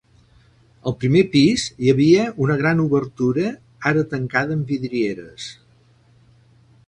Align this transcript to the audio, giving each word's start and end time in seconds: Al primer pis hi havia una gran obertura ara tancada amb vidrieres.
Al 0.91 0.93
primer 1.01 1.21
pis 1.33 1.65
hi 1.87 1.91
havia 1.91 2.23
una 2.45 2.55
gran 2.63 2.81
obertura 2.85 3.51
ara 3.91 4.05
tancada 4.15 4.57
amb 4.61 4.75
vidrieres. 4.75 5.51